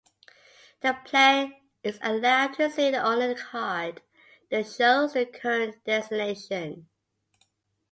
The 0.81 0.97
player 1.05 1.51
is 1.83 1.99
allowed 2.01 2.55
to 2.55 2.71
see 2.71 2.95
only 2.95 3.27
the 3.27 3.35
card 3.35 4.01
that 4.49 4.65
shows 4.67 5.13
their 5.13 5.27
current 5.27 5.75
destination. 5.85 6.89